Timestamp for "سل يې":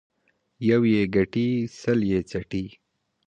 1.79-2.19